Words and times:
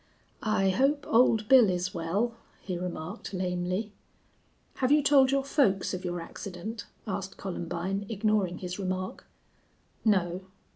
"I 0.41 0.71
hope 0.71 1.05
Old 1.07 1.47
Bill 1.47 1.69
is 1.69 1.93
well," 1.93 2.33
he 2.59 2.75
remarked, 2.75 3.35
lamely. 3.35 3.91
"Have 4.77 4.91
you 4.91 5.03
told 5.03 5.29
your 5.29 5.43
folks 5.43 5.93
of 5.93 6.03
your 6.03 6.19
accident?" 6.19 6.85
asked 7.05 7.37
Columbine, 7.37 8.07
ignoring 8.09 8.57
his 8.57 8.79
remark. 8.79 9.27
"No." 10.03 10.41